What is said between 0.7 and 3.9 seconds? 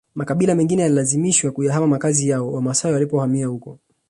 yalilazimishwa kuyahama makazi yao Wamasai walipohamia huko